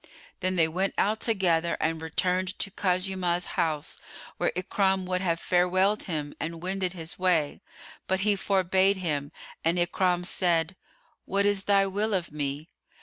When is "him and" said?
6.05-6.59, 8.97-9.77